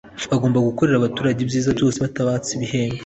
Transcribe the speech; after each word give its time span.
bagomba 0.31 0.67
gukorera 0.67 0.95
abaturage 0.97 1.39
ibyiza 1.41 1.69
byose 1.77 1.97
batabatse 2.05 2.49
ibihembo 2.57 2.99